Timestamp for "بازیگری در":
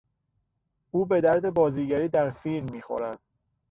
1.53-2.29